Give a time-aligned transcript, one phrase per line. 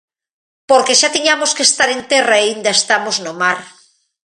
[0.69, 3.59] Porque xa tiñamos que estar en terra e aínda estamos no mar.